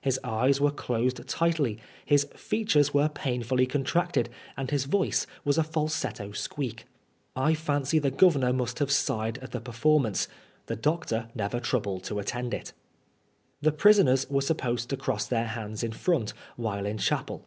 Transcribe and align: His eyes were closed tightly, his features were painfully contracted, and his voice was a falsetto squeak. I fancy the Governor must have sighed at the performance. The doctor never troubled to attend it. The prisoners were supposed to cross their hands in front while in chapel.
His 0.00 0.20
eyes 0.22 0.60
were 0.60 0.70
closed 0.70 1.26
tightly, 1.26 1.80
his 2.04 2.28
features 2.36 2.94
were 2.94 3.08
painfully 3.08 3.66
contracted, 3.66 4.28
and 4.56 4.70
his 4.70 4.84
voice 4.84 5.26
was 5.44 5.58
a 5.58 5.64
falsetto 5.64 6.30
squeak. 6.30 6.84
I 7.34 7.54
fancy 7.54 7.98
the 7.98 8.12
Governor 8.12 8.52
must 8.52 8.78
have 8.78 8.92
sighed 8.92 9.38
at 9.38 9.50
the 9.50 9.60
performance. 9.60 10.28
The 10.66 10.76
doctor 10.76 11.30
never 11.34 11.58
troubled 11.58 12.04
to 12.04 12.20
attend 12.20 12.54
it. 12.54 12.72
The 13.60 13.72
prisoners 13.72 14.30
were 14.30 14.40
supposed 14.40 14.88
to 14.90 14.96
cross 14.96 15.26
their 15.26 15.48
hands 15.48 15.82
in 15.82 15.90
front 15.90 16.32
while 16.54 16.86
in 16.86 16.98
chapel. 16.98 17.44